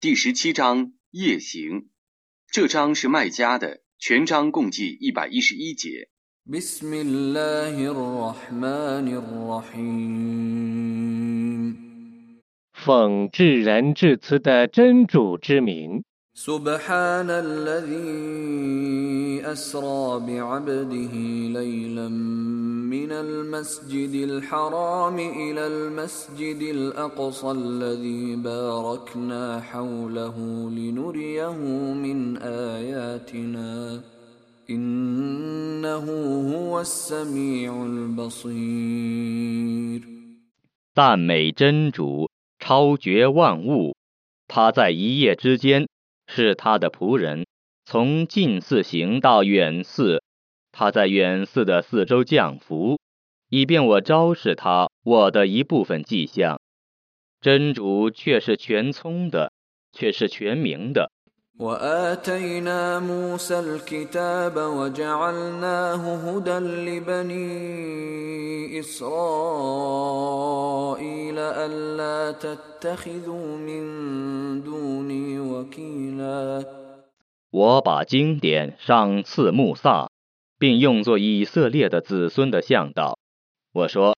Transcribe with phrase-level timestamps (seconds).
[0.00, 1.88] 第十七章夜行，
[2.52, 6.08] 这章是麦加的，全章共计一百一十一节。
[12.72, 16.04] 奉至仁至慈的真主之名。
[16.37, 18.01] سبحان الذي
[19.45, 21.13] أسرى بعبده
[21.59, 22.09] ليلا
[22.89, 30.37] من المسجد الحرام إلى المسجد الأقصى الذي باركنا حوله
[30.69, 31.51] لنريه
[32.05, 34.01] من آياتنا
[34.69, 36.05] إنه
[36.53, 39.33] هو السميع البصير
[40.95, 42.29] 赞美真主，
[42.59, 43.95] 超绝万物，
[44.47, 45.87] 他在一夜之间
[46.28, 47.46] 是他的仆人，
[47.84, 50.22] 从近寺行到远寺，
[50.70, 53.00] 他在远寺的四周降伏，
[53.48, 56.60] 以便我昭示他我的一部分迹象。
[57.40, 59.52] 真主却是全聪的，
[59.92, 61.10] 却是全明的。
[77.50, 80.10] 我把经典上赐穆萨，
[80.60, 83.18] 并用作以色列的子孙的向导。
[83.72, 84.14] 我说：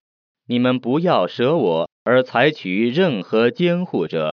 [0.51, 4.33] 你们不要舍我而采取任何监护者。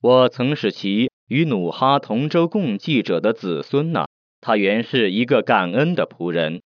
[0.00, 4.06] 我曾使其与努哈同舟共济者的子孙呢。
[4.40, 6.60] 他原是一个感恩的仆人。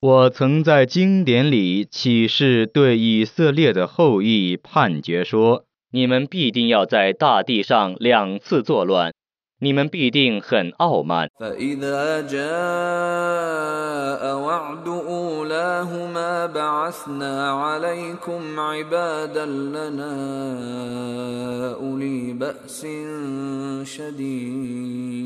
[0.00, 9.12] 我曾在经典里启示对以色列的后裔判决说：你们必定要在大地上两次作乱，
[9.59, 11.29] 你们必定很傲慢。
[16.47, 20.13] بعثنا عليكم عبادا لنا
[21.75, 22.87] أولي بأس
[23.83, 25.25] شديد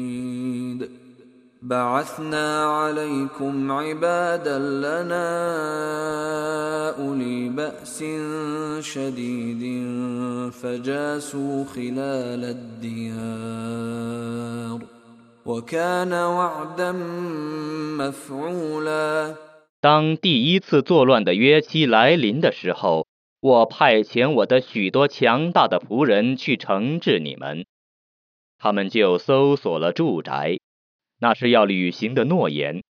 [10.61, 13.99] فجاسوا خلال الديار
[15.45, 16.91] وكان وعدا
[17.97, 19.35] مفعولا
[19.81, 23.07] 当第一次作乱的约期来临的时候，
[23.39, 27.65] 我派遣我的许多强大的仆人去惩治你们，
[28.57, 30.57] 他们就搜索了住宅。
[31.20, 32.82] 那是要履行的诺言。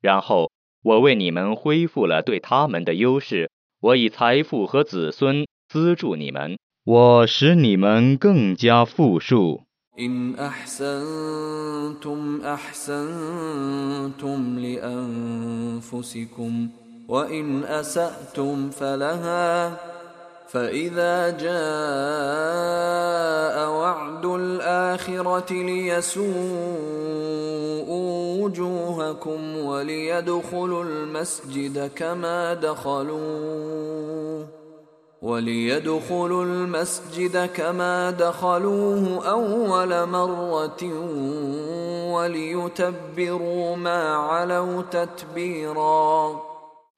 [0.00, 0.50] 然后
[0.82, 9.65] 我为你们恢复了对他们的优势，我以财富和子孙资助你们，我使你们更加富庶。
[10.00, 14.58] إن أحسنتم أحسنتم
[15.88, 16.68] لأنفسكم
[17.08, 19.76] وإن أسأتم فلها
[20.48, 21.56] فإذا جاء
[23.70, 26.36] وعد الآخرة ليسوءوا
[28.44, 34.46] وجوهكم وليدخلوا المسجد كما دخلوه
[35.21, 40.83] وليدخلوا المسجد كما دخلوه أول مرة
[42.13, 46.41] وليتبروا ما علوا تتبيرا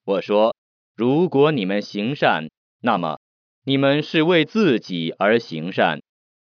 [0.06, 0.56] 我说，
[0.96, 2.50] 如果你们行善，
[2.82, 3.20] 那么
[3.66, 6.00] 你们是为自己而行善；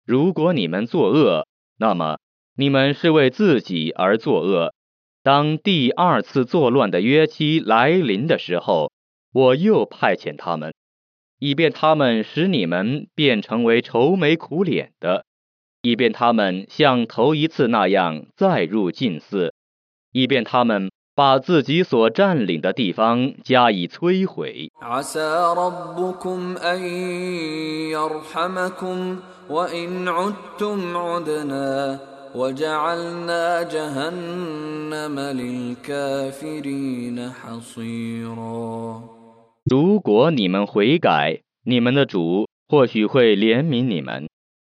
[0.04, 1.46] 如果你们作恶，
[1.78, 2.18] 那么
[2.56, 4.74] 你们是为自己而作恶。
[5.22, 8.90] 当第二次作乱的约期来临的时候，
[9.32, 10.74] 我又派遣他们。
[11.43, 15.25] 以便他们使你们变成为愁眉苦脸的，
[15.81, 19.53] 以便他们像头一次那样再入禁寺，
[20.13, 24.71] 以便他们把自己所占领的地方加以摧毁。
[39.65, 44.27] 如果你们悔改，你们的主或许会怜悯你们；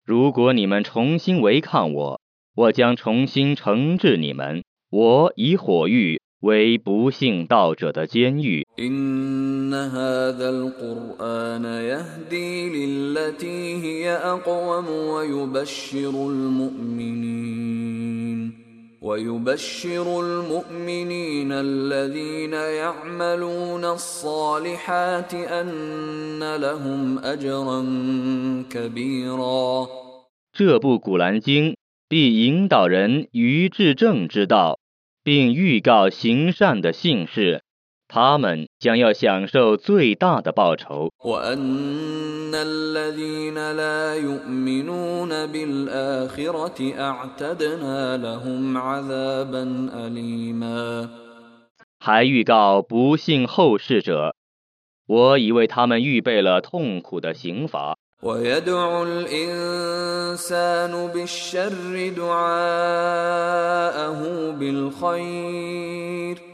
[0.06, 2.22] 如果你们重新违抗我，
[2.56, 4.64] 我将重新惩治你们。
[4.92, 8.64] 我以火狱为不信道者的监狱。
[19.05, 27.19] إن هذا القرآن يهدي للتي هي أقوم ويبشر المؤمنين ويبشر المؤمنين الذين يعملون الصالحات أن لهم
[27.19, 27.83] أجرا
[28.71, 29.89] كبيرا
[30.53, 31.77] 这部古兰经
[32.09, 34.79] 必引导人于至正之道，
[35.23, 37.63] 并预告行善的信士，
[38.15, 41.11] 他们将要享受最大的报酬。
[41.25, 51.09] وأن الذين لا يؤمنون بالآخرة أعتدنا لهم عذابا أليما
[52.01, 54.35] 还预告不幸后世者，
[55.07, 57.97] 我已为他们预备了痛苦的刑罚。
[58.23, 63.31] ويدعو الإنسان بالشر دعاءه
[64.61, 66.54] بالخير وكان الإنسان عجولا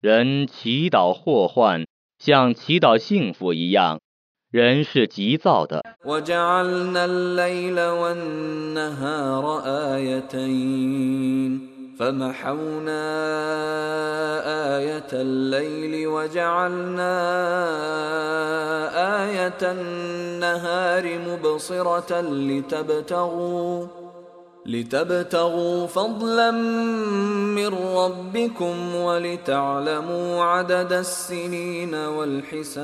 [0.00, 1.84] 人祈祷祸患，
[2.18, 4.00] 像祈祷幸福一样，
[4.50, 5.82] 人是急躁的。
[6.04, 9.62] وجعلنا الليل والنهار
[9.94, 13.04] آيتين فمحونا
[14.78, 17.12] آية الليل وجعلنا
[19.24, 23.86] آية النهار مبصرة لتبتغوا
[24.66, 26.50] لتبتغوا فضلا
[27.56, 32.80] من ربكم ولتعلموا عدد السنين والحساب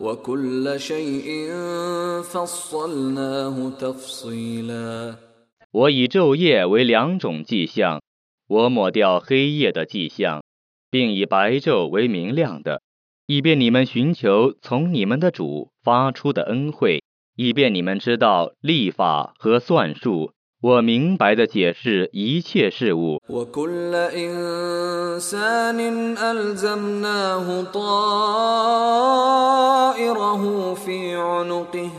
[0.00, 1.50] وكل شيء
[2.22, 5.14] فصلناه تفصيلا
[5.72, 8.02] 我以昼夜为两种迹象，
[8.46, 10.42] 我抹掉黑夜的迹象，
[10.90, 12.82] 并以白昼为明亮的，
[13.26, 17.02] 以便你们寻求从你们的主发出的恩惠，
[17.36, 20.32] 以便你们知道历法和算术。
[20.62, 23.18] 我明白的解释一切事物。
[23.28, 25.80] وكل إنسان
[26.16, 29.14] ألزمناه طائره
[30.74, 31.90] في عنقه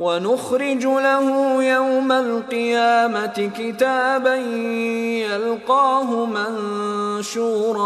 [0.00, 4.36] ونخرج له يوم القيامة كتابا
[5.26, 6.26] يلقاه
[7.16, 7.84] منشورا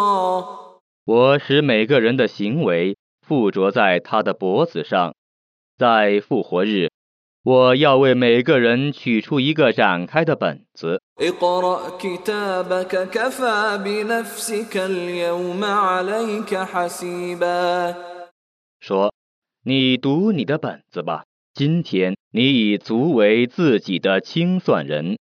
[1.07, 5.15] 我使每个人的行为附着在他的脖子上，
[5.79, 6.91] 在复活日，
[7.46, 11.02] 我要为每个人取出一个展开的本子。
[18.80, 19.14] 说
[19.66, 21.24] 你读你的本子吧
[21.54, 25.18] 今天你已足为自己的清算人。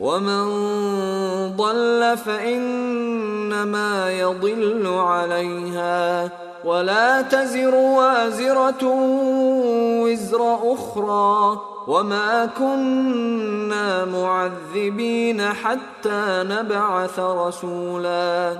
[0.00, 0.54] من اهتدى
[1.14, 6.30] فإنما يهتدي لنفسه ومن ضل فإنما يضل عليها
[6.64, 8.84] ولا تزر وازرة
[10.02, 18.58] وزر أخرى وما كنا معذبين حتى نبعث رسولا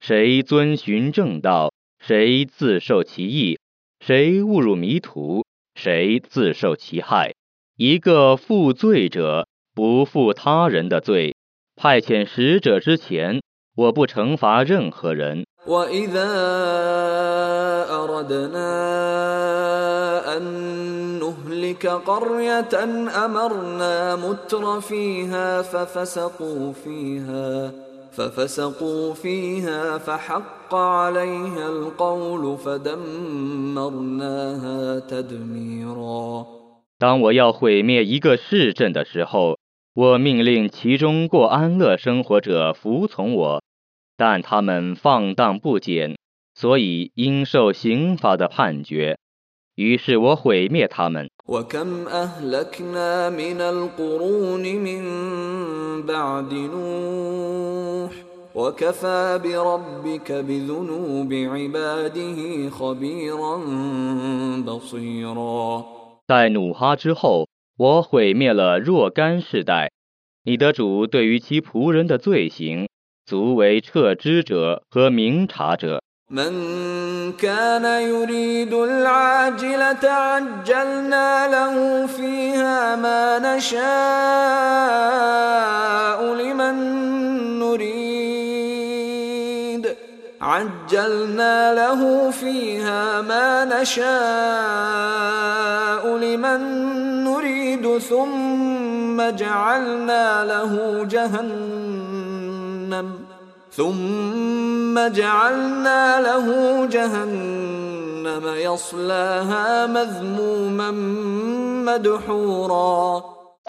[0.00, 3.56] 谁遵循正道，谁自受其益；
[4.00, 5.44] 谁误入迷途，
[5.74, 7.34] 谁自受其害。
[7.76, 9.46] 一个负罪者
[9.78, 11.34] 不负他人的罪。
[11.76, 13.40] 派遣使者之前，
[13.76, 15.44] 我不惩罚任何人。
[15.66, 16.28] وإذا
[17.88, 18.70] أردنا
[20.36, 20.42] أن
[21.18, 22.84] نهلك قرية
[23.24, 27.72] أمرنا متر فيها ففسقوا فيها
[28.12, 33.98] ففسقوا فيها فحق عليها القول فدمرناها
[35.08, 36.46] تدميرا
[36.98, 39.57] 当我要毁灭一个市镇的时候，
[39.94, 43.62] 我命令其中过安乐生活者服从我，
[44.16, 46.16] 但他们放荡不检，
[46.54, 49.18] 所以应受刑罚的判决。
[49.76, 51.28] 于是我毁灭他们。
[51.46, 55.02] وكم أهلكنا من القرون من
[56.06, 58.12] بعد نوح
[58.54, 63.56] وكفى بربك بذنوب عباده خبيرا
[64.64, 65.84] بصيرا
[66.26, 67.46] 在努哈之后，
[67.78, 69.90] 我毁灭了若干世代。
[70.44, 72.88] 你的主对于其仆人的罪行，
[73.26, 76.00] 足为撤知者和明察者。
[76.30, 83.84] من كان يريد العاجلة عجلنا له فيها ما نشاء
[86.34, 86.74] لمن
[87.58, 88.47] نريد
[90.40, 94.04] عجلنا له فيها ما نشاء
[96.16, 96.60] لمن
[97.24, 103.08] نريد يريد ثم جعلنا له جهنم
[103.70, 106.46] ثم جعلنا له
[106.86, 110.90] جهنم يصلاها مذموما
[111.84, 113.22] مدحورا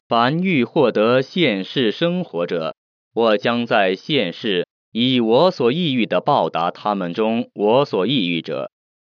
[0.08, 2.76] 凡欲获得现世生活者，
[3.12, 8.70] 我将在现世 以我所抑郁的报答他们中我所抑郁者，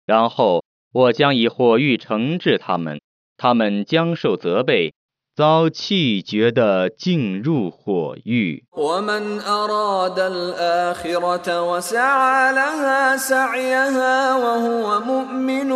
[0.06, 3.00] 然后我将以火狱惩治他们，
[3.36, 4.92] 他们将受责备，
[5.34, 8.64] 遭气绝的进入火狱。
[8.72, 15.70] ومن أراد الآخرة وسعى لها سعيها وهو مؤمن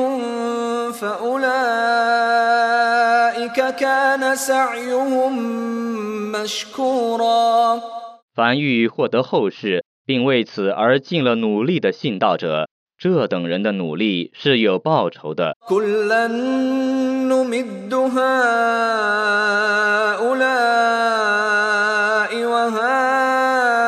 [0.92, 1.34] فأولئك
[3.76, 5.32] كان سعيهم
[6.32, 7.80] مشكورا
[8.34, 15.56] 凡欲获得后世， 并为此而尽了努力的信道者，这等人的努力是有报酬的。
[15.68, 18.34] كلا نمد هؤلاء
[22.52, 23.82] وهؤلاء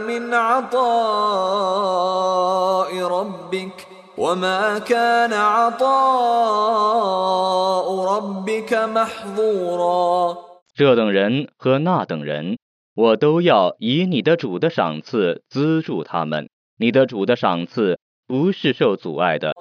[0.00, 0.92] من عطاء
[3.18, 3.76] ربك
[4.16, 5.92] وما كان عطاء
[8.04, 10.36] ربك محظورا
[10.77, 12.59] 这等人和那等人
[12.93, 16.49] 我都要以你的主的赏赐资助他们。
[16.77, 19.53] 你的主的赏赐不是受阻碍的。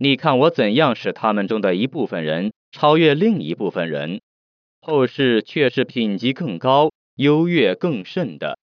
[0.00, 4.18] 你看我怎样使他们中的一部分人超越另一部分人。
[4.86, 8.58] 后世却是品级更高优越更甚的。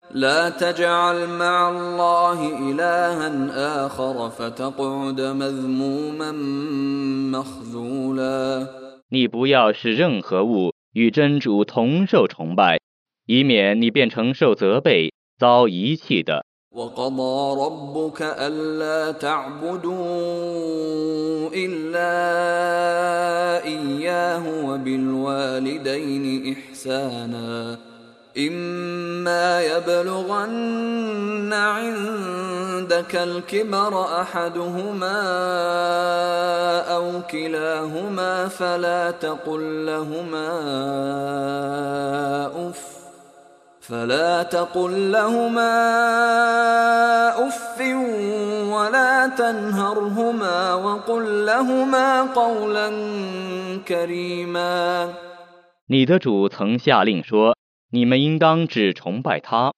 [9.08, 12.80] 你不要使任何物与真主同受崇拜
[13.24, 16.44] 以免你变成受责备遭遗弃的。
[16.74, 19.96] وقضى ربك ألا تعبدوا
[21.54, 22.14] إلا
[23.64, 27.78] إياه وبالوالدين إحسانا.
[28.38, 35.20] إما يبلغن عندك الكبر أحدهما
[36.80, 40.50] أو كلاهما فلا تقل لهما
[42.70, 42.89] أف
[43.81, 45.73] فلا تقل لهما
[47.47, 47.79] اف
[48.73, 52.89] ولا تنهرهما وقل لهما قولا
[53.85, 55.13] كريما
[55.87, 59.71] 你的主曾下令说：“你们应当只崇拜他，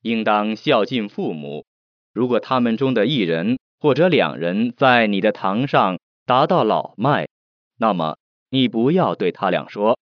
[0.00, 1.66] 应当孝敬父母。
[2.14, 7.28] 如果他们中的一人或者两人在你的堂上达到老迈，
[7.76, 8.16] 那么
[8.48, 9.98] 你不要对他俩说：‘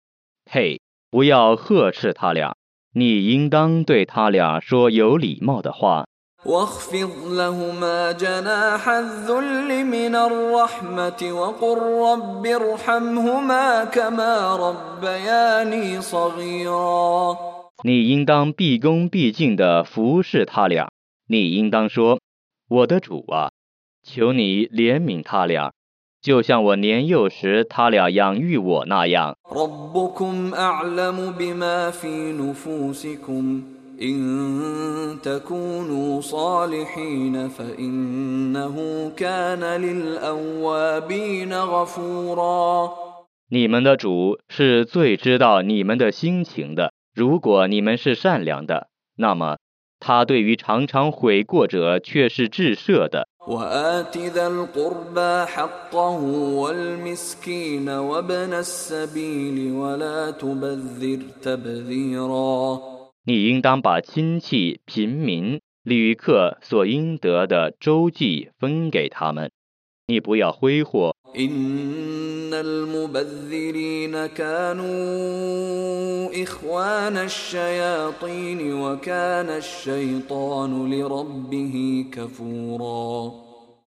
[0.50, 2.56] 嘿，不要呵斥他俩。’
[2.98, 6.04] 你应当对他俩说有礼貌的话。
[6.44, 17.36] واخفض لهما جناح الذل من الرحمة وقل رب ارحمهما كما ربياني صغيرا
[17.82, 20.90] 你应当毕恭毕敬地服侍他俩。
[21.26, 23.50] 你应当说：“我的主啊，
[24.02, 25.72] 求你怜悯他俩，
[26.22, 29.36] 就像我年幼时他俩养育我那样。
[29.50, 33.62] ربكم أعلم بما في نفوسكم
[34.02, 42.90] إن تكونوا صالحين فإنه كان للأوابين غفورا
[43.50, 46.92] 你们的主是最知道你们的心情的。
[47.14, 49.58] 如果你们是善良的，那么
[50.00, 53.27] 他对于常常悔过者却是至赦的。
[53.46, 56.18] وآت ذا القربى حقه
[56.60, 62.94] والمسكين وابن السبيل ولا تبذر تبذيرا
[63.26, 69.50] 你应当把亲戚、平民、旅客所应得的周济分给他们，
[70.09, 71.15] 你不要挥霍。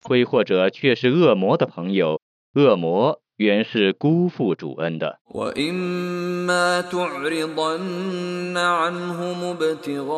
[0.03, 2.21] 挥霍者却是恶魔的朋友
[2.53, 5.18] 恶魔原是辜负主恩的。
[5.30, 10.16] وإما تعرضن عنهم ابتغاء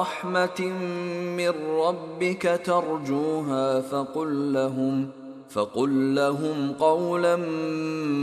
[0.00, 0.60] رحمة
[1.36, 1.48] من
[1.80, 5.10] ربك ترجوها فقل لهم
[5.48, 7.36] فقل لهم قولا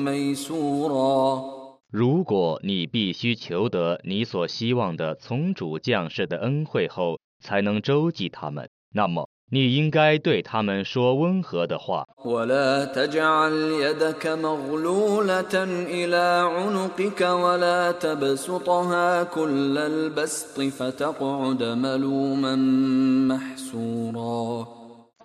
[0.06, 1.60] ميسورا
[1.91, 12.06] 如果你必须求得你所希望的从主降世的恩惠后，才能周济他们，那么 你应该对他们说温和的话。
[12.24, 15.56] ولا تجعل يدك مغلولة
[15.98, 16.25] إلى
[16.56, 22.56] عنقك ولا تبسطها كل البسط فتقعد ملوما
[23.27, 24.68] محسورا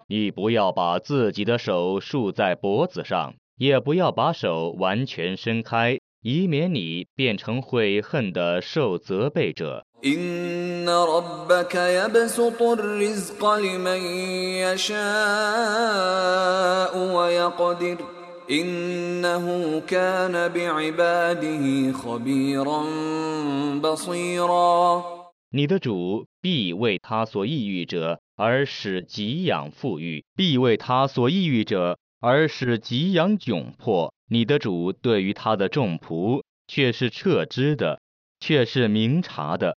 [0.06, 9.84] 你不要把自己的手束在脖子上，也不要把手完全伸开，以免你变成悔恨的受责备者。
[10.04, 14.00] إن ربك يبسط الرزق لمن
[14.64, 14.98] يشاء
[17.16, 17.96] ويقدر
[18.50, 22.84] إنه كان بعباده خبيرا
[23.80, 25.04] بصيرا
[25.50, 34.12] 你的主必为他所抑郁者而使给养富裕，必为他所抑郁者而使给养窘迫。
[34.28, 38.00] 你的主对于他的众仆却是彻知的，
[38.39, 39.75] 却是明察的。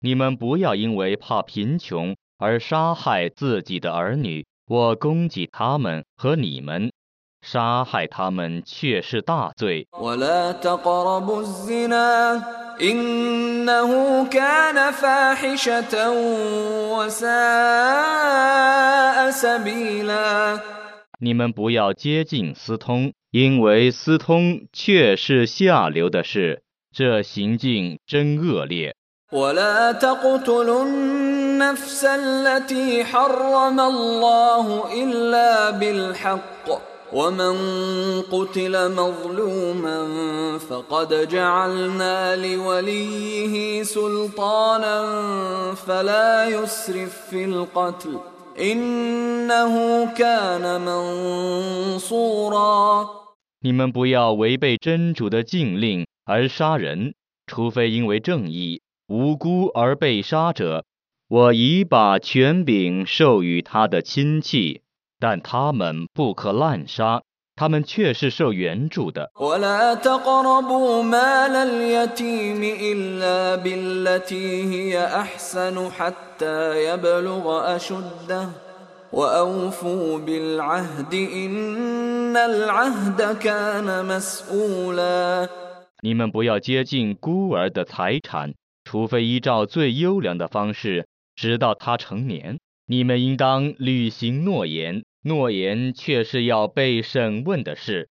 [0.00, 6.92] 你们不要因为怕贫穷而杀害自己的儿女我攻击他们和你们。
[7.45, 9.87] 杀害他们却是大罪。
[9.93, 12.43] ولا تقربوا الزنا
[12.81, 16.11] إنه كان فاحشة
[16.97, 17.31] وساء
[19.31, 20.59] سبيلا
[21.19, 28.95] 你们不要接近私通，因为私通却是下流的事，这行径真恶劣。
[29.31, 36.67] ولا تقتلوا النفس التي حرم الله إلا بالحق
[37.13, 37.55] ومن
[38.31, 39.97] قتل مظلوما
[40.57, 44.97] فقد جعلنا لوليه سلطانا
[45.75, 48.19] فلا يسرف في القتل
[48.59, 50.81] إنه كان
[52.01, 52.61] منصورا
[53.63, 57.13] 你们不要违背真主的禁令而杀人，
[57.45, 60.85] 除非因为正义，无辜而被杀者，
[61.27, 64.81] 我已把权柄授予他的亲戚，
[65.18, 67.22] 但他们不可滥杀
[67.54, 69.30] 他们却是受援助的。
[86.02, 88.52] 你们不要接近孤儿的财产
[88.84, 92.58] 除非依照最优良的方式直到他成年。
[92.88, 98.08] 你们应当履行诺言诺言却是要被审问的事。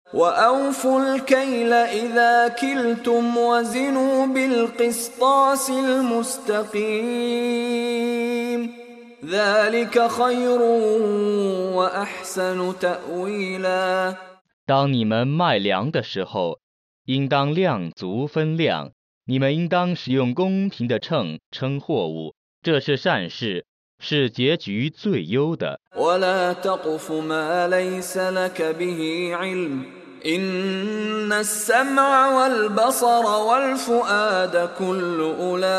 [14.64, 16.60] 当你们卖粮的时候
[17.04, 18.92] 应当量足分量
[19.26, 23.66] 你们应当使用公平的秤称货物这是善事。
[24.01, 25.79] 是结局最优的。
[25.95, 29.85] ولا تقف ما ليس لك به علم
[30.25, 35.69] إن السمع والبصر والفؤاد كل أولئك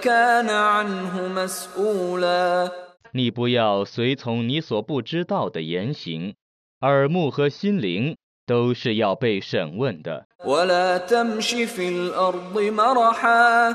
[0.00, 2.70] كان عنه مسؤولا
[3.12, 6.34] 你不要随从你所不知道的言行，
[6.80, 10.26] 耳目和心灵都是要被审问的。
[10.44, 13.74] ولا تمش في الأرض مرحا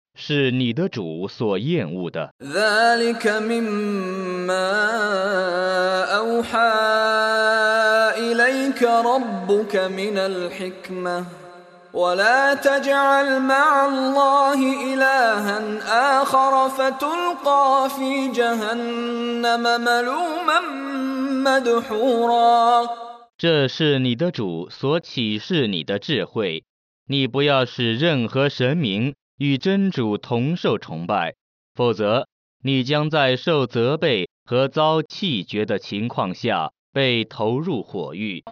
[0.20, 2.30] 是你的主所厌恶的。
[2.42, 4.72] ذلك مما
[6.16, 6.72] أوحى
[8.18, 11.24] إليك ربك من الحكمة
[11.92, 15.60] ولا تجعل مع الله إلها
[16.22, 20.60] آخر فتلقى في جهنم ملوما
[21.44, 22.88] مدحورا
[23.38, 26.64] 这是你的主所启示你的智慧，
[27.06, 31.33] 你不要使任何神明 与真主同受崇拜，
[31.73, 32.27] 否则
[32.63, 38.43] 你将在受责备和遭弃绝的情况下被投入火狱。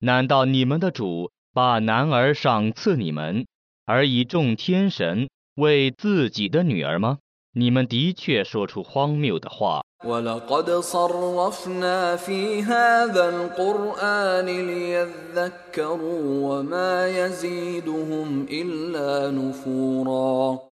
[0.00, 3.46] 难道你们的主把男儿赏赐你们？
[3.88, 7.16] 而以众天神为自己的女儿吗？
[7.54, 9.80] 你们的确说出荒谬的话。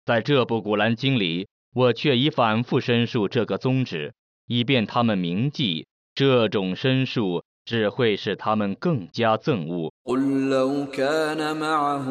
[0.05, 4.13] 在这部古兰经里我却已反复申述这个宗旨
[4.49, 9.92] 以便他们铭记这种申述只会使他们更加憎恶。
[10.06, 12.06] قل لو كان معه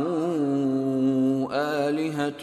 [1.50, 2.42] آلهة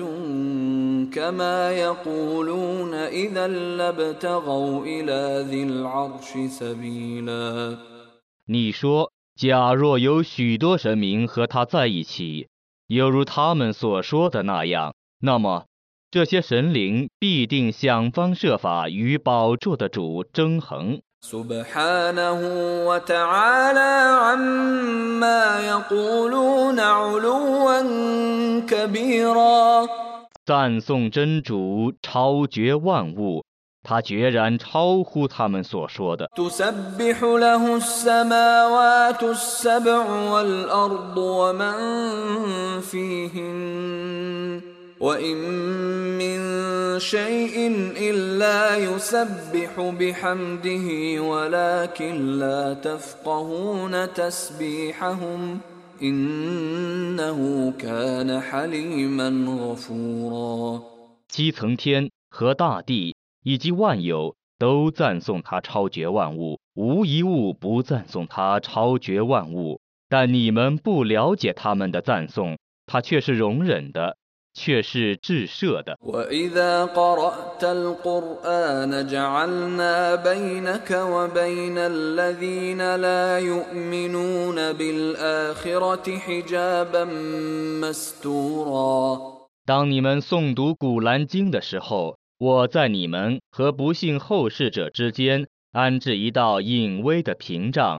[1.11, 7.77] كما يقولون إذا لابتغوا إلى ذي العرش سبيلا
[8.47, 12.47] 你说，假若有许多神明和他在一起，
[12.87, 15.65] 犹如他们所说的那样，那么
[16.11, 21.01] 这些神灵必定想方设法与宝座的主争衡。
[21.21, 22.39] سبحانه
[22.87, 23.93] وتعالى
[24.25, 27.81] عما يقولون علوا
[28.69, 29.87] كبيرا
[30.45, 33.43] 赞颂真主超绝万物，
[33.81, 36.29] 他决然超乎他们所说的。
[36.35, 41.75] تسبح له السماوات السبع والأرض ومن
[42.81, 44.61] فيهن
[44.99, 45.35] وإن
[46.17, 46.39] من
[46.99, 47.55] شيء
[48.09, 50.87] إلا يسبح بحمده
[51.21, 55.59] ولكن لا تفقهون تسبيحهم
[56.01, 59.29] إنه كان حليما
[59.59, 60.81] غفورا
[61.27, 69.81] 七层天和大地以及万有都赞颂他超绝万物，无一物不赞颂他超绝万物。
[70.07, 74.15] 但你们不了解他们的赞颂，他却是容忍的，
[74.54, 75.96] 却是至社的。
[89.66, 97.96] 当你们诵读古兰经的时候我在你们和不幸后世者之间安置一道隐微的屏障。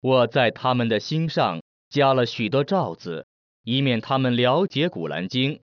[0.00, 3.26] 我在他们的心上加了许多罩子。
[3.70, 5.60] 以免他们了解古兰经，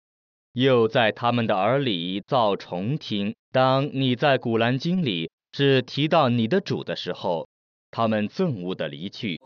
[0.53, 3.35] 又在他们的耳里造重听。
[3.51, 7.49] 当你在古兰经里只提到你的主的时候，
[7.91, 9.41] 他们憎恶的离去。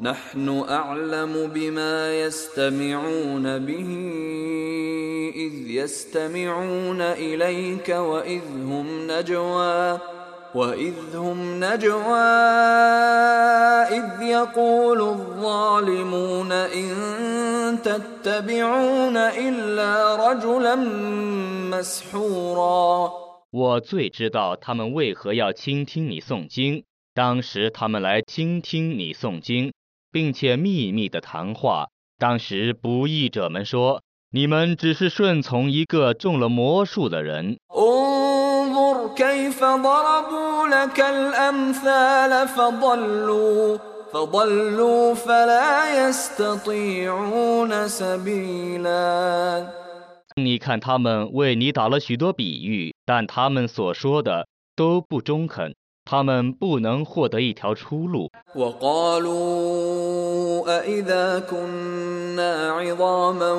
[10.56, 12.26] نحن أعلم بما يستمعون به إذ يستمعون إليك وإذ هم نجوى وإذ هم نجوى
[13.92, 16.92] إذ يقول الظالمون إن
[17.84, 20.76] تتبعون إلا رجلا
[21.72, 23.12] مسحورا
[23.52, 26.84] 我最知道他们为何要倾听你诵经。
[27.14, 29.72] 当时他们来倾听你诵经，
[30.12, 31.88] 并且秘密的谈话。
[32.20, 37.58] 当时不义者们说：“你们只是顺从一个中了魔术的人。
[39.00, 43.78] انظر كيف ضربوا لك الأمثال فضلوا
[44.14, 49.68] فضلوا فلا يستطيعون سبيلا
[50.38, 55.74] 你看他们为你打了许多比喻，但他们所说的都不中肯，
[56.06, 58.30] 他们不能获得一条出路。
[58.56, 60.06] وقالوا
[60.68, 63.52] أإذا كنا عظاما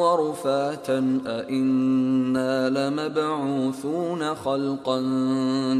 [0.00, 5.00] ورفاتا أإنا لمبعوثون خلقا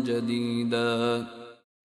[0.04, 1.26] جديدا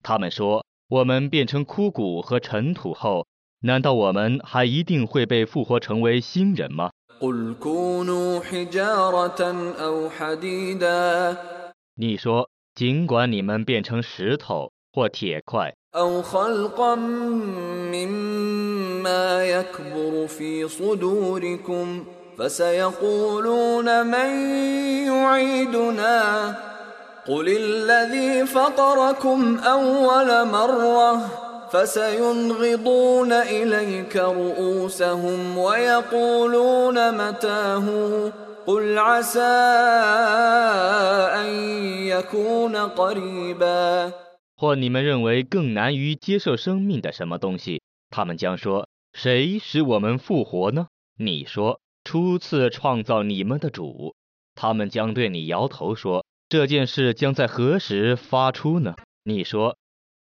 [0.02, 3.26] 他们说：“我们变成枯骨和尘土后，
[3.60, 9.40] 难道我们还一定会被复活成为新人吗？” قل كونوا حجارة
[9.78, 11.36] أو حديدا
[11.94, 16.94] 你说， 尽管你们变成石头或铁块， أو خلقا
[17.92, 22.04] مما يكبر في صدوركم
[22.38, 24.30] فسيقولون من
[25.06, 26.56] يعيدنا
[27.28, 31.28] قل الذي فطركم أول مرة
[31.72, 37.86] فسينغضون إليك رؤوسهم ويقولون متاه
[38.66, 39.40] قل عسى
[41.40, 41.48] أن
[42.06, 44.12] يكون قريبا
[44.56, 50.86] 或你们认为更难于接受生命的什么东西，他们将说：“ 谁使我们复活呢？
[51.18, 54.14] 你说初次创造你们的主，
[54.54, 58.94] 他们将对你摇头说：这件事将在何时发出呢？
[59.24, 59.76] 你说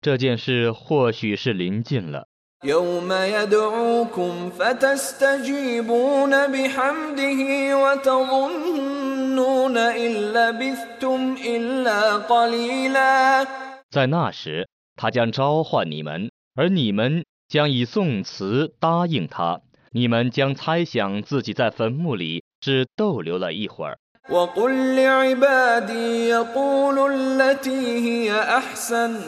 [0.00, 2.26] 这件事或许是临近了。
[2.64, 7.40] يوم يدعوكم فتستجيبون بحمده
[7.82, 13.46] وتظنون إن لبثتم إلا قليلا
[13.90, 19.60] 在那时，他将召唤你们，而你们将以宋词答应他。
[19.92, 23.96] 你们将猜想自己在坟墓里只逗留了一会儿。
[24.30, 29.20] وقل لعبادي يقولوا التي هي أحسن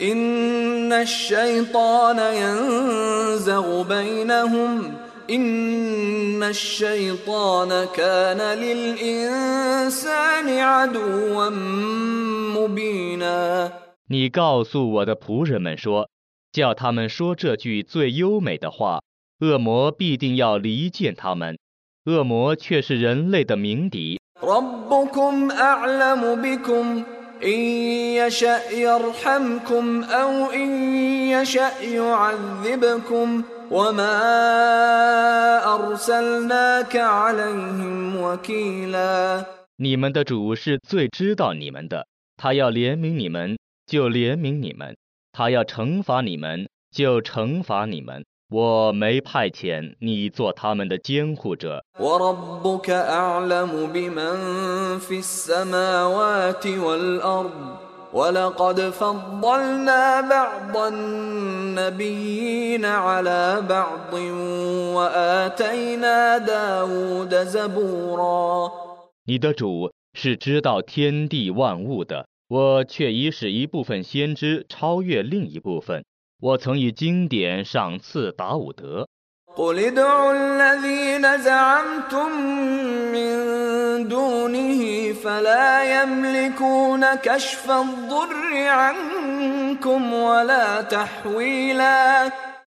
[0.00, 4.94] إن الشيطان ينزغ بينهم
[5.30, 11.50] إن الشيطان كان للإنسان عدوا
[12.56, 13.72] مبينا
[14.08, 16.08] 你告诉我的仆人们说，
[16.52, 19.00] 叫他们说这句最优美的话。
[19.40, 21.56] 恶魔必定要离间他们，
[22.04, 24.18] 恶魔却是人类的鸣笛。
[24.42, 27.13] ربكم أعلم بكم إن
[27.44, 30.68] يشأ يرحمكم أو إن
[31.28, 34.14] يشأ يعذبكم وما
[35.74, 39.44] أرسلناك عليهم وكيلا
[39.76, 44.94] 你们的主是最知道你们的，他要怜悯你们就怜悯你们，
[45.32, 48.22] 他要惩罚你们就惩罚你们。
[48.49, 51.83] 我没派遣你做他们的监护者。
[69.25, 76.05] 你的主是知道天地万物的我却已使一部分先知超越另一部分。
[76.41, 79.07] 我曾以经典赏赐达伍德。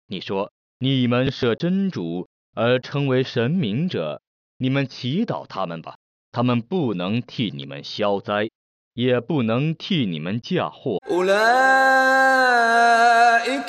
[0.08, 4.21] 你说你们舍真主而称为神明者
[4.58, 5.95] 你们祈祷他们吧
[6.34, 8.49] 他们不能替你们消灾。
[8.99, 10.99] 也不能替你们嫁祸。
[11.09, 11.79] أولئك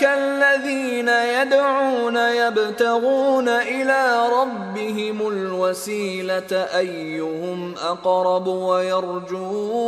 [0.04, 9.80] الذين يدعون يبتغون إلى ربهم الوسيلة أيهم أقرب ويرجون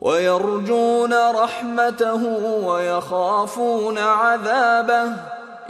[0.00, 2.24] ويرجون رحمته
[2.66, 5.12] ويخافون عذابه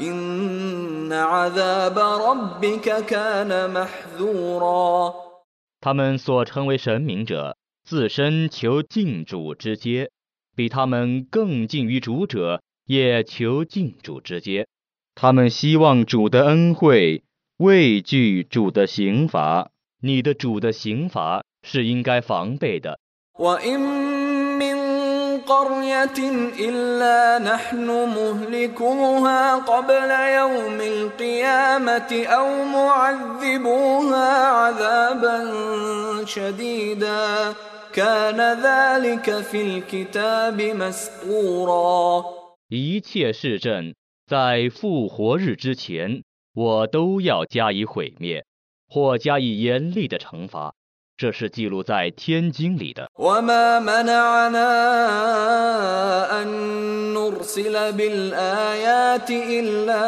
[0.00, 5.14] إن عذاب ربك كان محذورا
[5.81, 10.11] 他们所称为神明者，自身求敬主之阶，
[10.55, 14.67] 比他们更近于主者，也求敬主之阶。
[15.15, 17.23] 他们希望主的恩惠，
[17.57, 19.71] 畏惧主的刑罚。
[20.01, 22.99] 你的主的刑罚是应该防备的。
[23.33, 23.79] 我应
[25.48, 26.18] قرية
[26.68, 27.86] إلا نحن
[28.18, 35.36] مهلكوها قبل يوم القيامة أو معذبوها عذابا
[36.24, 37.54] شديدا
[37.92, 42.24] كان ذلك في الكتاب مسطورا
[42.68, 43.94] 一切市镇
[44.26, 46.22] 在复活日之前，
[46.54, 48.44] 我都要加以毁灭，
[48.88, 50.74] 或加以严厉的惩罚。
[51.18, 53.08] 这是记录在天经里的。
[53.18, 54.68] وما منعنا
[56.42, 56.48] أن
[57.14, 60.04] نرسل بالآيات إلا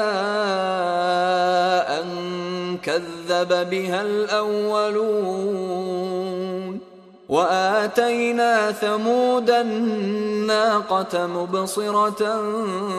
[2.00, 2.06] أن
[2.82, 5.16] كذب بها الأولون
[7.28, 12.44] وآتينا ثمود الناقة مبصرة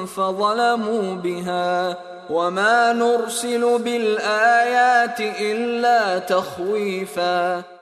[0.05, 1.97] فظلموا بها
[2.29, 7.77] وما نرسل بالآيات إلا تخويفاً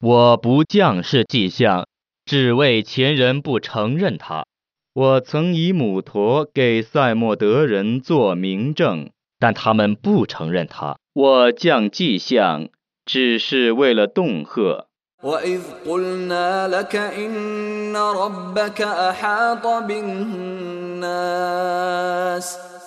[0.00, 1.86] 我不降世迹象，
[2.24, 4.44] 只为前人不承认他。
[4.92, 10.96] 我曾以母驼给塞莫德人做明证，但他们不承认他。
[11.14, 12.68] 我降迹象，
[13.04, 14.86] 只是为了恫吓。
[15.22, 21.06] وإذ قلنا لك إن ربك أحاط بالناس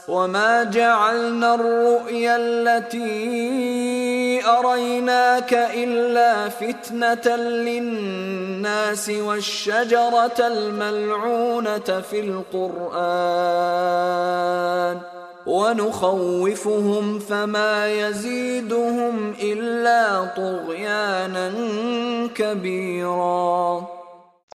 [0.07, 4.02] وما جعلنا الرؤيا التي
[4.43, 7.35] أريناك إلا فتنة
[7.67, 12.99] للناس والشجرة الملعونة في القرآن
[15.45, 21.47] ونخوفهم فما يزيدهم إلا طغيانا
[22.35, 23.87] كبيرا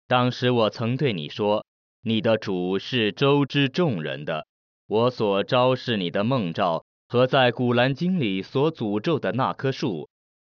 [0.07, 1.65] 当时我曾对你说，
[2.03, 4.47] 你的主是周知众人的，
[4.87, 10.08] 我所昭示你的梦兆 和在古兰经里所诅咒的那棵树，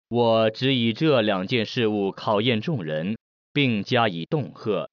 [0.08, 3.16] 我只以这两件事物考验众人，
[3.52, 4.88] 并加以恫吓，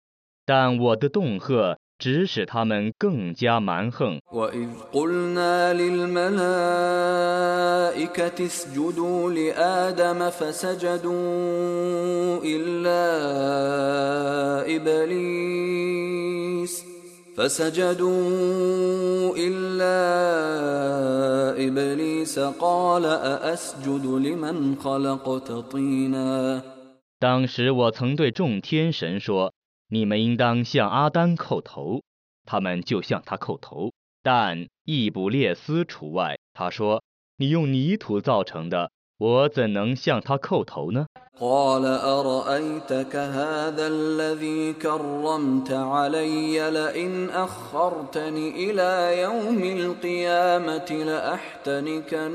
[0.45, 4.19] 但我的恫吓只使他们更加蛮横。
[17.36, 19.98] فسجدوا إلا إبليس فسجدوا إلا
[21.58, 26.62] إبليس قال أأسجد لمن خلقت طينا
[27.18, 32.02] 当时我曾对众天神说：“你们应当向阿丹叩头。”
[32.44, 33.92] 他们就向他叩头，
[34.22, 36.36] 但易卜列斯除外。
[36.52, 41.06] 他说：“你用泥土造成的， 我怎能向他叩头呢
[41.40, 52.32] قال أرأيتك هذا الذي كرمت علي لئن أخرتني إلى يوم القيامة لأحتنكن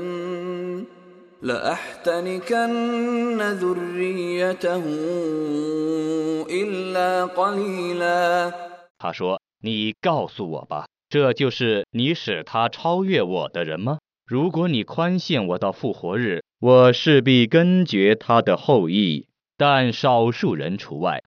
[1.42, 4.82] لأحتنكن ذريته
[6.50, 8.52] إلا قليلا？”
[8.98, 13.98] 他说：“你告诉我吧，这就是你使他超越我的人吗？
[14.33, 21.21] 如果你宽限我到复活日我势必根绝他的后裔但少数人除外。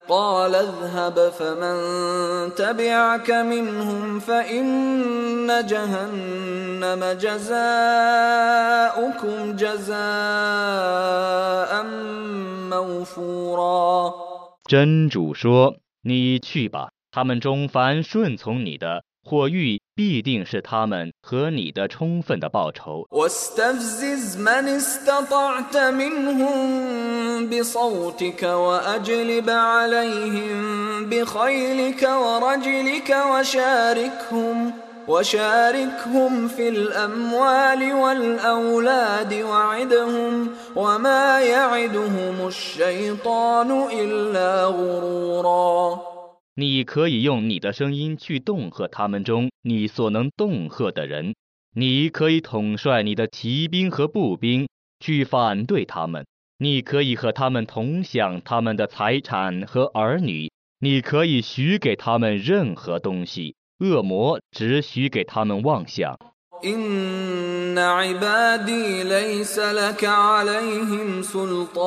[14.66, 23.05] 真主说你去吧他们中凡顺从你的火狱必定是他们和你的充分的报酬。
[23.11, 34.73] واستفزز من استطعت منهم بصوتك وأجلب عليهم بخيلك ورجلك وشاركهم
[35.07, 46.12] وشاركهم في الأموال والأولاد وعدهم وما يعدهم الشيطان إلا غرورا
[46.56, 51.34] 你可以用你的声音去恫吓他们中你所能恫吓的人，
[51.74, 54.68] 你可以统帅你的骑兵和步兵
[55.00, 56.26] 去反对他们，
[56.58, 63.56] 你可以和他们同享他们的财产和儿女，你可以许给他们任何东西。
[63.78, 66.16] 恶魔只许给他们妄想。
[66.65, 71.79] إن عبادي ليس لك عليهم سلطان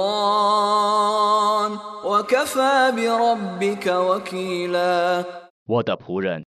[2.04, 5.24] وكفى بربك وكيلا
[5.66, 6.44] 我的仆人，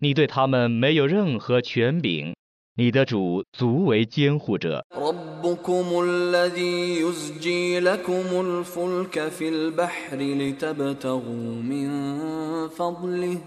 [0.00, 2.34] 你对他们没有任何权柄，
[2.76, 4.84] 你的主足为监护者。
[4.96, 11.88] ربكم الذي يزجي لكم الفلك في البحر لتبتغوا من
[12.68, 13.38] فضله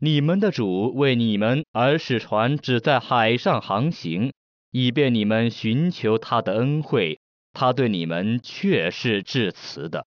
[0.00, 4.32] 你们的主为你们而使船只在海上航行
[4.72, 7.20] 以便你们寻求他的恩惠
[7.52, 10.04] 他对你们确是至此的。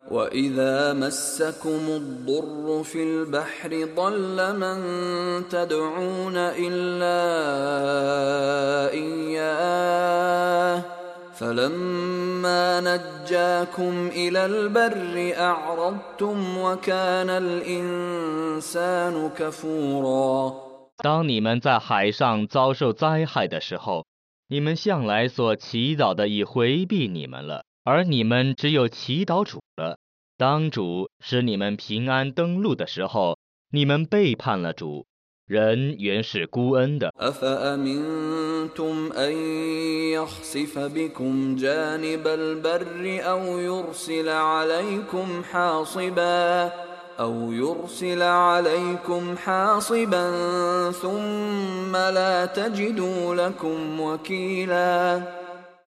[11.41, 20.53] فلما نجاكم إلى البر أعرضتم وكان الإنسان كفورا
[20.97, 24.07] 当你们在海上遭受灾害的时候，
[24.47, 29.99] 你们向来所祈祷的已回避你们了，而你们只有祈祷主了。
[30.37, 33.37] 当主使你们平安登陆的时候，
[33.69, 35.05] 你们背叛了主。
[35.46, 37.12] 人原是孤恩的，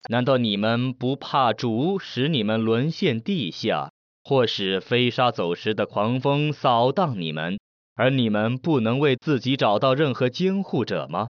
[0.07, 3.89] 难道你们不怕主使你们沦陷地下，
[4.23, 7.57] 或使飞沙走石的狂风扫荡你们？
[7.95, 11.27] 而你们不能为自己找到任何监护者吗？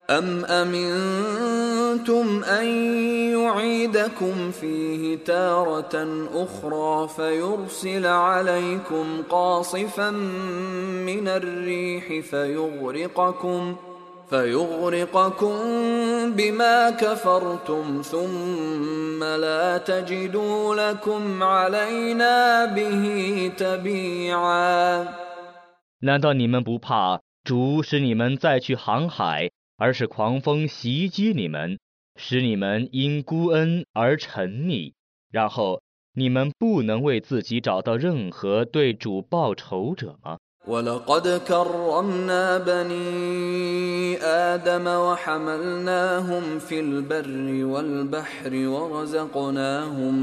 [26.03, 31.80] 难道你们不怕主使你们再去航海，而是狂风袭击你们，
[32.15, 34.93] 使你们因孤恩而沉溺，
[35.32, 35.82] 然后
[36.13, 40.38] 你们不能为自己找到任何对主报仇者吗？
[40.67, 50.13] ولقد كرمنا بني آدم وحملناهم في البر والبحر ورزقناهم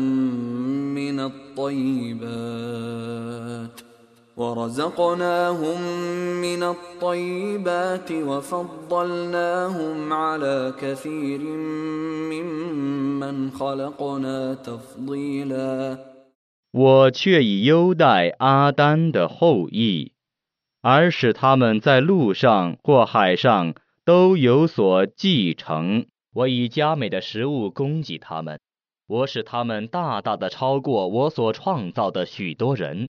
[0.94, 2.36] من الطيبات
[4.40, 5.80] ورزقناهم
[6.40, 11.40] من الطيبات وفضلناهم على كثير
[12.32, 15.98] ممن خلقنا تفضيلا
[16.72, 20.16] 我却已优待阿丹的后裔。
[20.88, 23.74] 而使他们在路上或海上
[24.04, 26.06] 都有所继承。
[26.32, 28.60] 我以佳美的食物供给他们，
[29.10, 33.08] 我使他们大大的超过我所创造的许多人。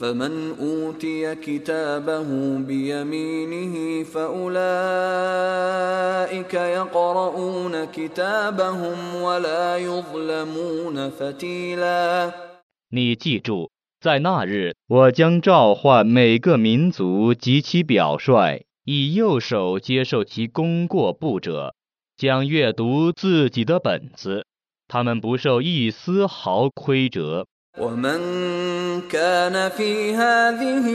[0.00, 2.28] فمن أوتي كتابه
[2.58, 4.54] بيمينه فأولئك
[6.54, 12.32] يقرؤون كتابهم ولا يظلمون فتيلا
[12.90, 13.70] 你记住，
[14.00, 21.74] 在那日，我将召唤每个民族及其表率， 以右手接受其功过簿者，
[22.16, 24.46] 将阅读自己的本子，
[24.88, 27.46] 他们不受一丝毫亏折。
[27.78, 30.86] ومن كان في هذه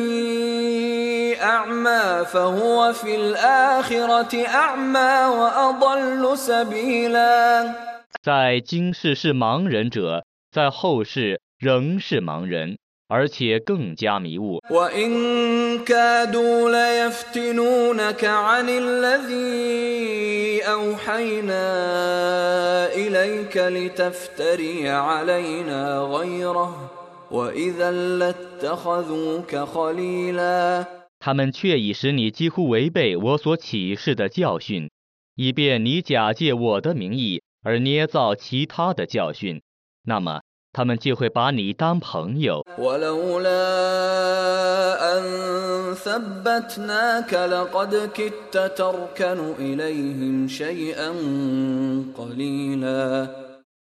[1.41, 7.73] أعمى فهو في الآخرة أعمى وأضل سبيلا
[8.21, 12.77] 在今世是盲人者，在后世仍是盲人。
[13.10, 14.60] 而且更加迷雾。
[31.18, 34.88] 他们却已使你几乎违背我所启示的教训，
[35.34, 39.60] 以便你假借我的名义而捏造其他的教训。
[40.04, 40.42] 那么。
[40.72, 42.64] 他们就会把你当朋友。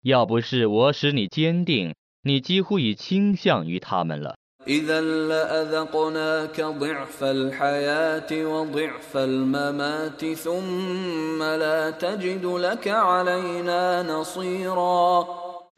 [0.02, 4.36] 要不是我使你坚定，你几乎已倾向于他们了。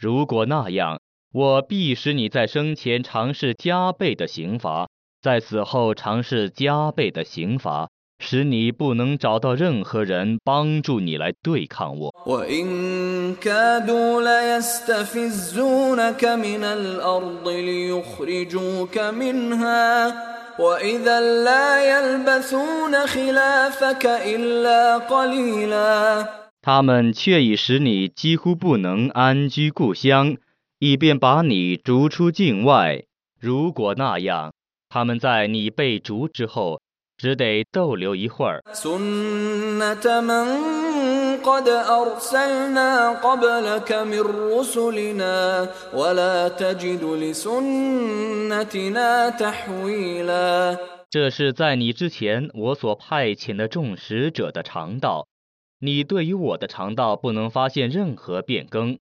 [0.00, 0.98] 如果那样，
[1.30, 4.88] 我必使你在生前尝试加倍的刑罚，
[5.20, 12.10] 在死后尝试加倍的刑罚，使你不能找到任何人帮助你来对抗我。
[26.62, 30.36] 他们却已使你几乎不能安居故乡，
[30.78, 33.04] 以便把你逐出境外。
[33.40, 34.52] 如果那样，
[34.90, 36.82] 他们在你被逐之后，
[37.16, 38.62] 只得逗留一会儿。
[51.10, 55.26] 这是在你之前我所派遣的众使者的常道。
[55.82, 58.98] 你对于我的肠道不能发现任何变更。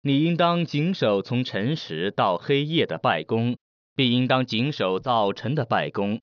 [0.00, 3.58] 你应当谨守从晨时到黑夜的拜功，
[3.94, 6.20] 并应当谨守早晨的拜功。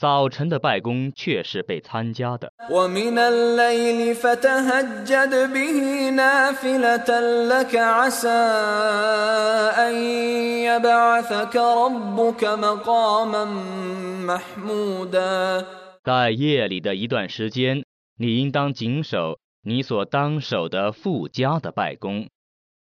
[0.00, 2.52] 早晨的拜功却是被参加的。
[16.04, 17.82] 在夜里的一段时间，
[18.18, 22.28] 你应当谨守你所当守的附加的拜功。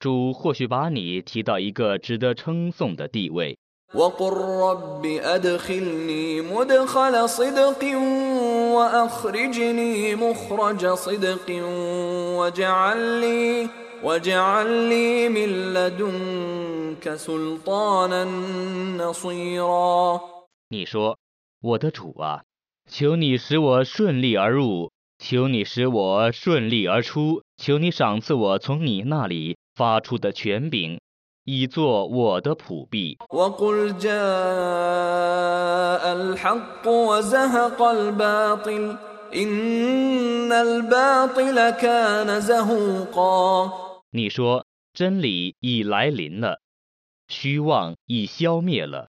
[0.00, 3.56] 主或许把你提到一个值得称颂的地位。
[3.95, 7.84] وقل رب أدخلني مدخل صدق
[8.75, 11.47] وأخرجني مخرج صدق
[12.38, 13.69] واجعل لي
[14.03, 18.23] واجعل لي من لدنك سلطانا
[18.97, 20.21] نصيرا
[20.69, 21.17] 你说，
[21.61, 22.43] 我的主啊，
[22.88, 30.99] 求你使我顺利而入，求你使我顺利而出，求你赏赐我从你那里发出的权柄。
[31.45, 33.18] 以作我的普币。
[44.11, 46.61] 你说真理已来临了，
[47.28, 49.09] 虚妄已消灭了，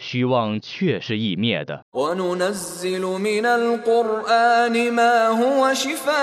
[0.00, 1.84] 虚妄却是易灭的。
[1.92, 6.16] وننزل من القرآن ما هو شفاء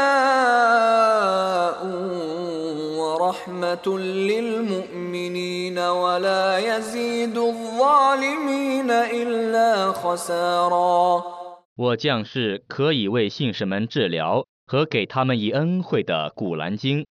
[2.98, 11.24] ورحمة للمؤمنين ولا يزيد الظالمين إلا خسارا
[11.76, 17.08] 我将是可以为信士们治疗和给他们以恩惠的古兰经，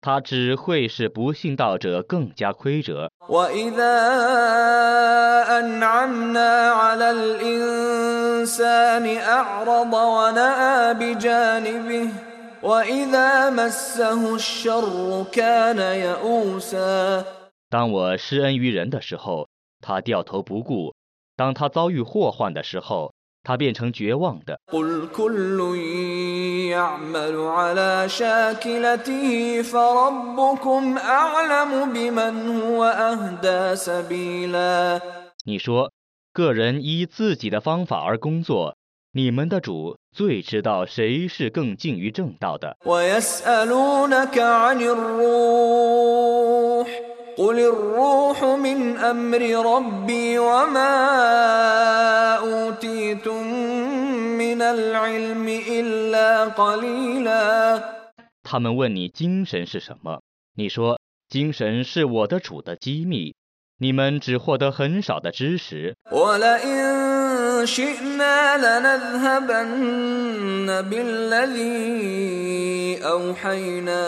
[0.00, 3.10] 他只会使不信道者更加亏折。
[17.68, 19.48] 当我施恩于人的时候，
[19.80, 20.94] 他掉头不顾；
[21.36, 23.12] 当他遭遇祸患的时候。
[23.48, 24.60] 他变成绝望的。
[35.46, 35.90] 你说，
[36.34, 38.76] 个人依自己的方法而工作，
[39.14, 42.76] 你们的主最知道谁是更近于正道的。
[42.84, 43.02] 我
[47.37, 49.41] ويسألونك عن الروح قل الروح من أمر
[49.75, 50.93] ربي وما
[52.35, 53.43] أوتيتم
[54.37, 57.83] من العلم إلا قليلا
[58.43, 60.21] 他们问你精神是什么，
[60.55, 63.35] 你说精神是我的主的机密，
[63.79, 65.95] 你们只获得很少的知识。
[67.57, 71.73] ولئن شئنا لنذهبن بالذي
[73.03, 74.05] أوحينا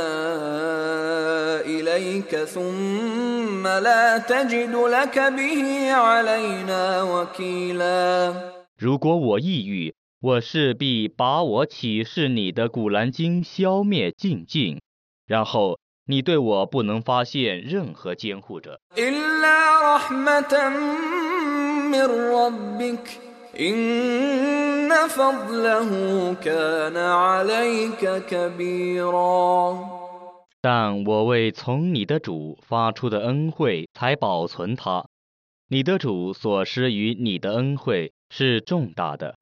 [1.65, 8.33] إليك ثم لا تجد لك به علينا وكيلا
[8.77, 14.81] 如果我抑郁，我势必把我启示你的古兰经消灭尽尽，
[15.25, 20.69] 然后你对我不能发现任何监护者， إلا رحمة
[21.89, 23.07] من ربك
[23.59, 25.89] إن فضله
[26.33, 29.77] كان عليك كبيرا
[30.61, 35.05] 但我为从你的主发出的恩惠才保存它。
[35.67, 39.34] 你的主所施于你的恩惠 是重大的。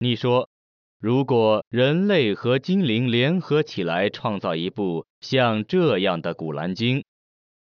[0.00, 0.48] 你说
[1.00, 7.04] 如果人类和精灵联合起来创造一部像这样的古兰经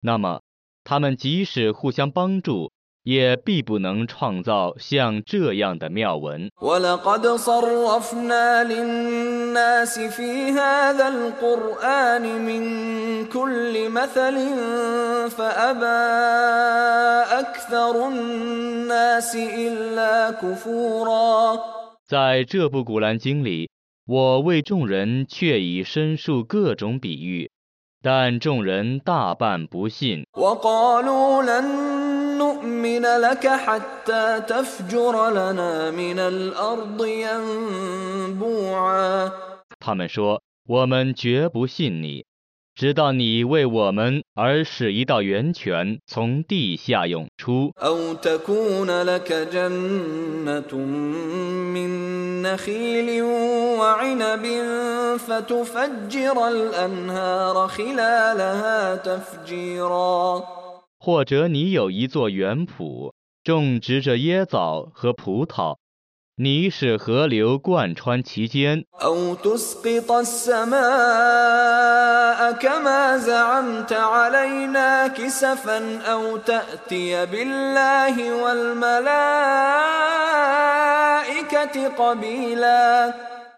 [0.02, 0.42] 那么
[0.84, 2.72] 他们即使互相帮助，
[3.04, 6.50] 也必不能创造像这样的妙文。
[22.08, 23.70] 在这部古兰经里，
[24.08, 27.52] 我为众人确已申述各种比喻。
[28.02, 30.26] 但众人大半不信。
[39.80, 42.29] 他们说我们绝不信你。
[42.80, 47.74] 直到你为我们而使一道源泉从地下涌出。
[61.02, 63.12] 或者你有一座园圃，
[63.44, 65.76] 种植着椰枣和葡萄。
[66.42, 68.86] 你是河流贯穿其间。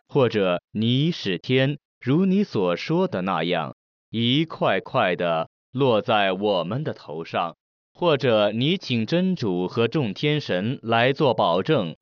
[0.08, 3.76] 或者你是天如你所说的那样
[4.10, 7.58] 一块块的落在我们的头上。
[7.94, 11.96] 或者你请真主和众天神来做保证，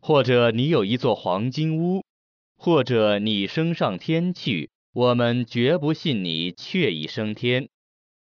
[0.00, 2.04] 或者你有一座黄金屋，
[2.56, 7.68] 或者你升上天去， 我们绝不信你确已升天，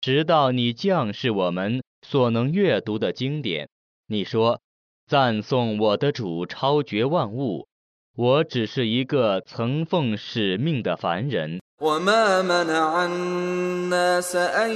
[0.00, 3.68] 直到你降示我们所能阅读的经典。
[4.06, 4.60] 你说，
[5.06, 7.66] 赞颂我的主超绝万物，
[8.16, 11.60] 我只是一个曾奉使命的凡人。
[11.80, 14.70] وما منع الناس أن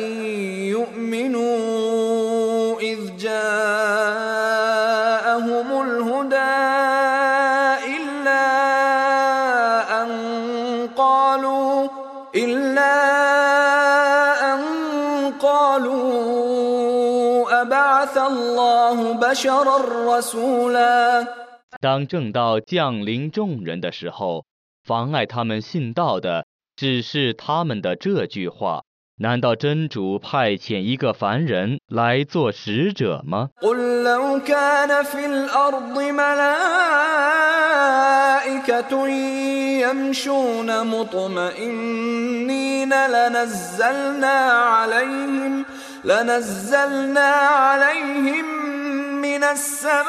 [0.73, 3.33] يؤمنوا إذ جاءهم
[5.83, 6.55] الهدى
[7.97, 8.45] إلا
[10.03, 10.09] أن
[10.97, 11.89] قالوا
[12.35, 12.95] إلا
[14.55, 14.61] أن
[15.39, 16.03] قالوا
[17.63, 19.77] أبعث الله بشرا
[20.17, 21.27] رسولا
[21.81, 24.45] 当正道降临众人的时候，
[24.87, 26.47] 妨碍他们信道的
[26.79, 28.83] 只是他们的这句话。
[29.17, 33.51] 难道真主派遣一个凡人来做使者吗？
[33.63, 36.45] قل لو كان في الأرض ملائكة
[39.79, 45.65] يمشون مطمئنين لنزلنا عليهم
[46.05, 48.45] لنزلنا عليهم
[49.23, 50.05] من السماء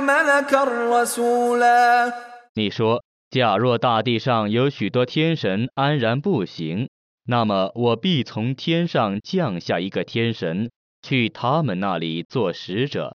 [0.00, 2.12] ملكا رسولا
[2.54, 6.89] 你说， 假若大地上有许多天神安然步行
[7.27, 10.69] 那么我必从天上降下一个天神
[11.01, 13.15] 去他们那里做使者。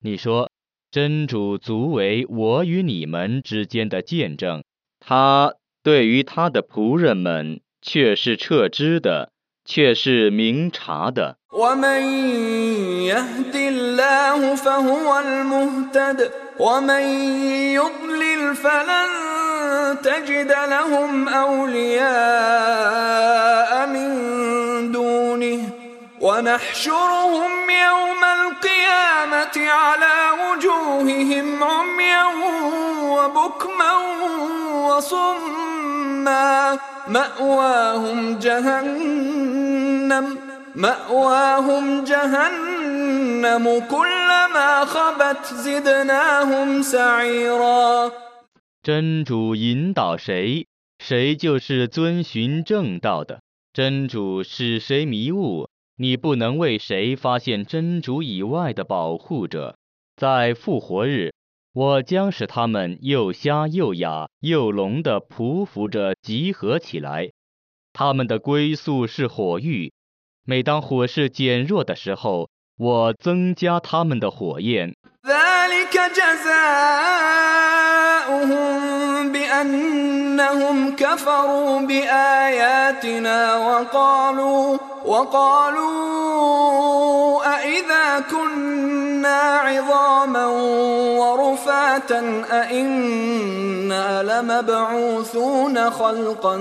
[0.00, 0.48] 你说
[0.92, 4.62] 真主足为我与你们之间的见证
[5.00, 5.52] 他
[5.83, 9.31] 对于他的仆人们却是彻知的，
[9.65, 11.37] 却是明察的。
[11.51, 12.01] ومن
[13.09, 17.01] يهد الله فهو المهتد ومن
[17.73, 19.09] يضلل فلن
[20.03, 22.09] تجد لهم أولياء
[23.87, 25.69] من دونه
[26.21, 32.25] ونحشرهم يوم القيامة على وجوههم عميا
[33.03, 33.93] وبكما
[34.87, 35.62] وصما
[37.07, 40.25] مأواهم جهنم
[40.75, 48.11] مأواهم جهنم كلما خبت زدناهم سعيرا
[48.81, 50.65] 真主引导谁，
[50.99, 53.41] 谁就是遵循正道的。
[53.73, 55.67] 真主使谁迷雾，
[55.97, 59.75] 你不能为谁发现真主以外的保护者。
[60.15, 61.32] 在复活日，
[61.74, 67.32] 我将使他们又瞎又哑又聋的匍匐着集合起来，
[67.92, 69.92] 他们的归宿是火域。
[70.44, 72.48] 每当火势减弱的时候，
[72.78, 74.94] 我增加他们的火焰。
[89.23, 90.49] ذلك جزاؤهم بأنهم كفروا بآياتنا وقالوا وقالوا أإذا كنا عظاما
[91.19, 92.19] ورفاتا
[92.51, 96.57] أإنا لمبعوثون خلقا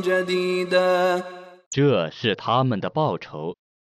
[0.00, 1.22] جديدا
[1.70, 3.54] 这是他们的报酬，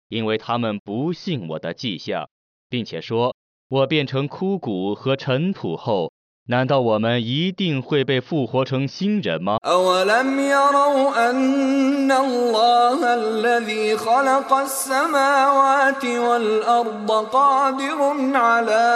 [0.10, 2.30] 因为他们不信我的迹象，
[2.70, 3.36] 并且说，
[3.70, 6.12] 我变成枯骨和尘土后，
[6.48, 9.58] 难道我们一定会被复活成新人吗？
[9.64, 18.00] أولم يروا أن الله الذي خلق السماوات والأرض قادر
[18.36, 18.88] على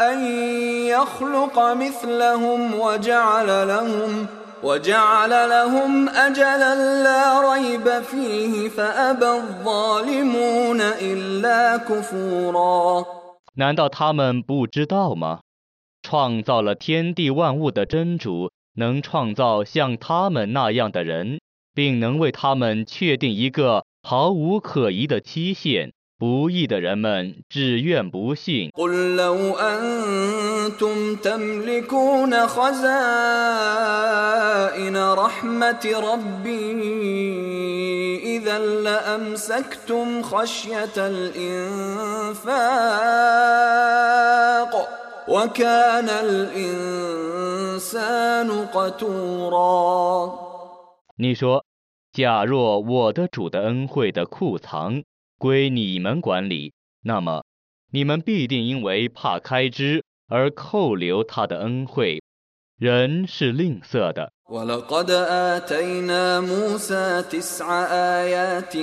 [0.00, 0.18] أن
[0.86, 4.26] يخلق مثلهم وجعل لهم
[4.62, 13.04] وجعل لهم أجلا لا ريب فيه فأبى الظالمون إلا كفورا
[13.56, 15.40] 难道他们不知道吗？
[16.02, 21.40] 创造了天地万物的真主，能创造像他们那样的人，
[21.74, 25.92] 并能为他们确定一个毫无可疑的期限。
[26.20, 28.70] 不义的人们只愿不信。
[28.74, 33.36] قل لو أنتم تملكون خزائن
[34.96, 36.72] رحمة ربي
[38.36, 42.48] إذا لأمسكتم خشية الإنفاق
[45.28, 47.28] وكان الإنسان
[48.66, 50.30] قتورا
[51.16, 51.64] 你说，
[52.12, 55.02] 假若我的主的恩惠的库藏
[55.38, 56.72] 归你们管理，
[57.02, 57.44] 那么
[57.92, 62.22] 你们必定因为怕开支而扣留他的恩惠。
[62.78, 68.76] 人是吝啬的， ولقد آتينا موسى تسع آيات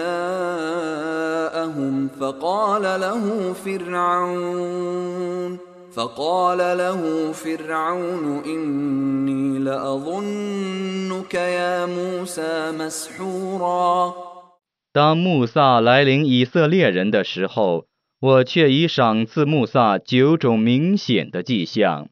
[2.20, 5.58] فقال له فرعون
[5.94, 14.14] فقال له فرعون إني لأظنك يا موسى مسحورا
[14.92, 17.84] 当穆萨来临以色列人的时候，
[18.20, 22.08] 我却已赏赐穆萨九种明显的迹象。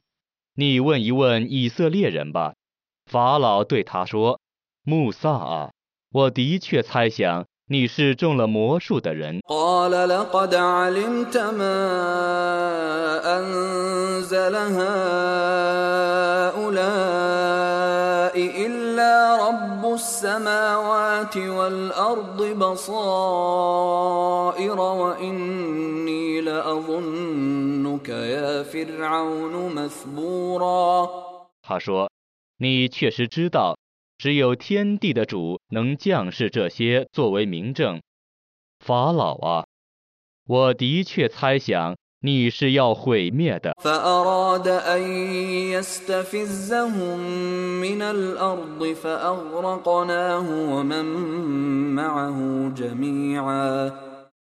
[0.59, 2.53] 你问一问以色列人吧。
[3.09, 4.41] 法老对他说
[4.83, 5.71] ：“穆萨啊，
[6.11, 9.39] 我的确猜想你是中了魔术的人。”
[19.98, 24.00] السماوات والأرض بصائر
[24.80, 31.08] وإني لأظنك يا فرعون مثبورا
[31.62, 33.78] 他说：“你确实知道，
[34.18, 38.02] 只有天地的主能降示这些作为明证。
[38.80, 39.64] 法老啊，
[40.46, 45.02] 我的确猜想 你是要毁灭的。” فأراد أن
[45.72, 47.18] يستفزهم
[47.80, 51.04] من الأرض فأغرقناه ومن
[51.94, 53.92] معه جميعا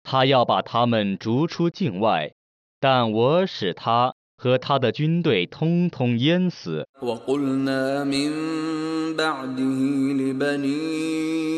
[0.03, 2.33] 他要把他们逐出境外，
[2.79, 6.85] 但我使他 和他的军队通通淹死。
[7.01, 9.57] وقلنا من بعده
[10.19, 11.53] لبني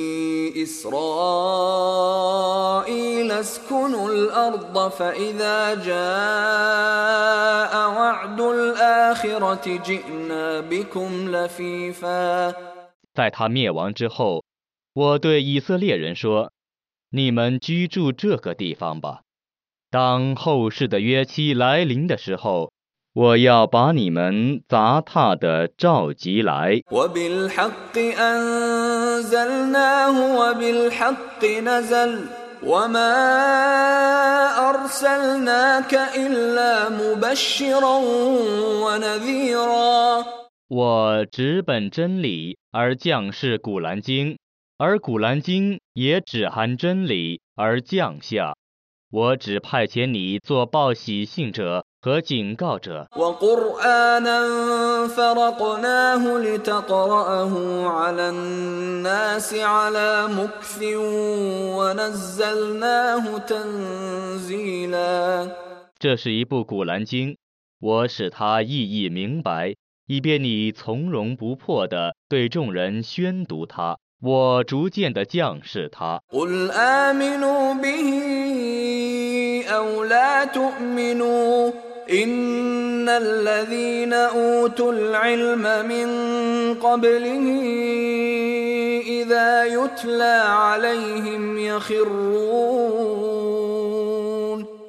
[0.63, 0.91] إسرائيل
[3.31, 5.93] اسكنوا الأرض فإذا جاء
[7.97, 12.53] وعد الآخرة جئنا بكم لفيفا
[13.13, 14.43] 在他灭亡之后，
[14.93, 19.21] 我对以色列人说：“你们居住这个地方吧。
[19.92, 22.70] 当后世的约期来临的时候，
[23.12, 26.80] 我要把你们砸踏的召集来。
[40.68, 44.38] 我直本真理而降世古兰经，
[44.78, 48.54] 而古兰经也只含真理而降下。
[49.12, 53.08] 我只派遣你做报喜信者和警告者。
[65.98, 67.36] 这是一部古兰经，
[67.80, 69.74] 我使它意义明白，
[70.06, 73.98] 以便你从容不迫地对众人宣读它。
[74.22, 76.20] 我逐渐地降示它。
[79.79, 81.71] قل آمنوا به أو لا تؤمنوا
[82.09, 86.07] إن الذين أوتوا العلم من
[86.73, 87.45] قبله
[89.07, 92.25] إذا يتلى عليهم يخرون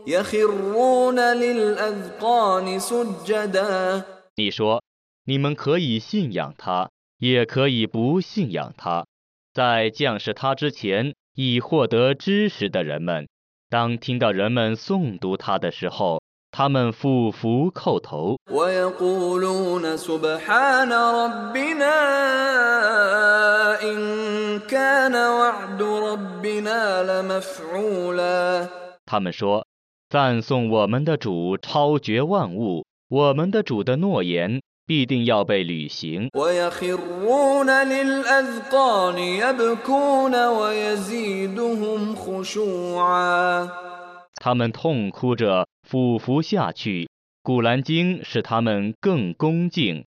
[0.06, 4.02] يخرون للأذقان سجدا
[4.38, 4.82] 你说，
[5.24, 9.06] 你们可以信仰它，也可以不信仰它。
[9.54, 13.26] 在降示它之前，已获得知识的人们，
[13.71, 18.35] 当听到人们诵读他的时候他们俯伏叩头。
[29.05, 29.65] 他们说
[30.09, 34.61] 赞颂我们的主超绝万物我们的主的诺言
[34.91, 36.29] 必定要被履行。
[44.35, 47.09] 他们痛哭着匍匐下去
[47.41, 50.03] 古兰经使他们更恭敬。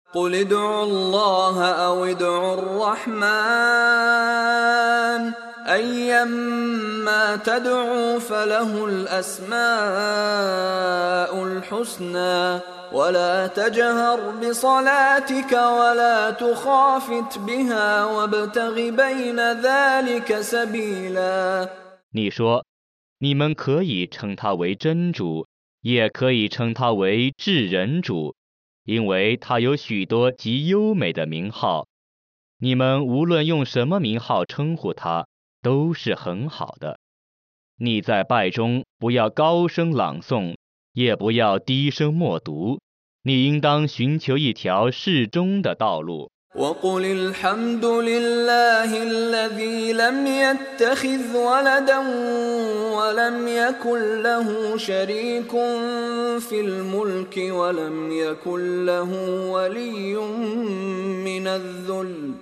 [5.64, 9.60] قل ادعوا الله أو ادعوا الرحمن أيما تدعوا فله الأسماء
[11.44, 12.60] الحسنى
[12.92, 21.70] ولا تجهر بصلاتك ولا تخافت بها وابتغ بين ذلك سبيلا
[22.12, 22.66] 你说，
[23.20, 25.46] 你们可以称他为真主，
[25.82, 28.34] 也可以称他为至人主，
[28.86, 31.86] 因为他有许多极优美的名号。
[32.62, 35.28] 你们无论用什么名号称呼他，
[35.64, 36.98] 都是很好的。
[37.78, 40.56] 你在拜中不要高声朗诵，
[40.94, 42.80] 也不要低声默读，
[43.24, 46.30] 你应当寻求一条适中的道路。
[46.56, 52.00] وقل الحمد لله الذي لم يتخذ ولدا
[52.98, 55.52] ولم يكن له شريك
[56.42, 59.12] في الملك ولم يكن له
[59.52, 60.16] ولي
[61.24, 62.34] من الذل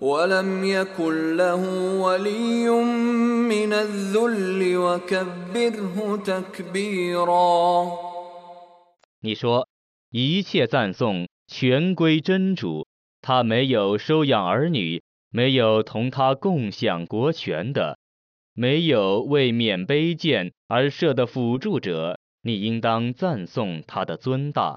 [0.00, 1.62] ولم يكن له
[2.00, 2.68] ولي
[3.48, 7.90] من الذل وكبره تكبيرا
[9.22, 9.66] 你说，
[10.10, 12.86] 一切赞颂全归真主，
[13.22, 17.98] 他没有收养儿女，没有同他共享国权的，
[18.54, 24.74] 没有为免卑贱而设的辅助者，你应当赞颂他的尊大。